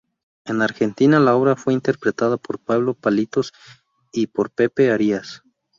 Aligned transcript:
En 0.45 0.63
Argentina 0.63 1.19
la 1.19 1.35
obra 1.35 1.55
fue 1.55 1.73
interpretada 1.75 2.37
por 2.37 2.57
Pablo 2.57 2.95
Palitos 2.95 3.53
y 4.11 4.25
por 4.25 4.49
Pepe 4.49 4.89
Arias. 4.89 5.43